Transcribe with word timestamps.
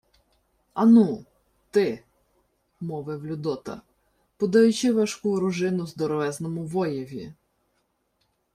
—Ану, 0.73 1.25
ти,— 1.71 2.03
мовив 2.81 3.25
Людота, 3.25 3.81
подаючи 4.37 4.91
важку 4.93 5.29
оружину 5.31 5.87
здоровезному 5.87 6.63
воєві. 6.63 7.33